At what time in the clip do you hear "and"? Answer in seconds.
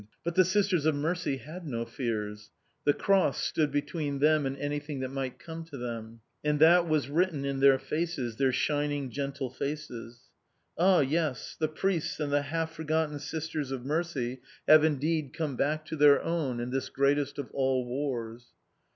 4.47-4.57, 6.43-6.59, 12.19-12.33